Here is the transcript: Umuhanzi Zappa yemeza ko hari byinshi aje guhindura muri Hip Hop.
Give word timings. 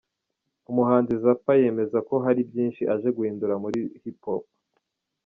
Umuhanzi 0.71 1.13
Zappa 1.23 1.51
yemeza 1.61 1.97
ko 2.07 2.15
hari 2.25 2.41
byinshi 2.49 2.81
aje 2.93 3.09
guhindura 3.17 3.53
muri 3.63 3.79
Hip 4.01 4.17
Hop. 4.25 4.43